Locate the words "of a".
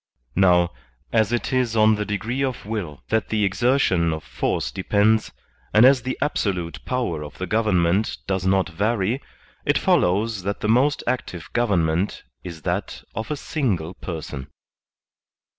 13.13-13.35